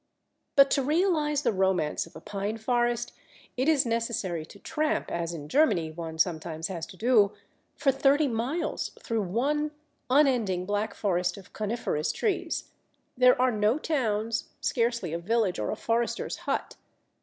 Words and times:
]But 0.55 0.71
to 0.71 0.81
realize 0.81 1.43
the 1.43 1.53
romance 1.53 2.07
of 2.07 2.15
a 2.15 2.21
Pine 2.21 2.57
forest, 2.57 3.13
it 3.55 3.69
is 3.69 3.85
necessary 3.85 4.43
to 4.47 4.57
tramp, 4.57 5.11
as 5.11 5.31
in 5.31 5.47
Germany 5.47 5.91
one 5.91 6.17
sometimes 6.17 6.69
has 6.69 6.87
to 6.87 6.97
do, 6.97 7.33
for 7.75 7.91
thirty 7.91 8.27
miles 8.27 8.93
through 9.03 9.21
one 9.21 9.69
unending 10.09 10.65
black 10.65 10.95
forest 10.95 11.37
of 11.37 11.53
Coniferous 11.53 12.11
trees; 12.11 12.71
there 13.15 13.39
are 13.39 13.51
no 13.51 13.77
towns, 13.77 14.45
scarcely 14.59 15.13
a 15.13 15.19
village 15.19 15.59
or 15.59 15.69
a 15.69 15.75
forester's 15.75 16.37
hut. 16.49 16.77